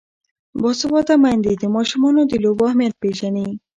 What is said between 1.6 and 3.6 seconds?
ماشومانو د لوبو اهمیت پېژني.